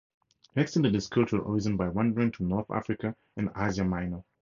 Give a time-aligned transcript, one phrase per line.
[0.55, 4.23] He extended his cultural horizon by wandering through North Africa and Asia Minor.